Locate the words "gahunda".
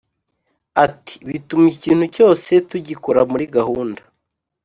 3.55-4.01